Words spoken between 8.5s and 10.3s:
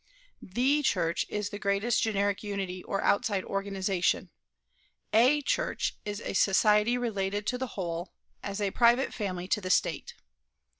a private family to the State.